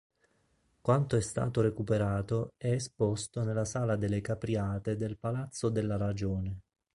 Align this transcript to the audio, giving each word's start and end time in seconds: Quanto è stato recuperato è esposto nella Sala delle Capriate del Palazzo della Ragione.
Quanto 0.81 1.15
è 1.15 1.21
stato 1.21 1.61
recuperato 1.61 2.53
è 2.57 2.71
esposto 2.71 3.43
nella 3.43 3.65
Sala 3.65 3.95
delle 3.97 4.19
Capriate 4.19 4.95
del 4.95 5.15
Palazzo 5.19 5.69
della 5.69 5.95
Ragione. 5.97 6.61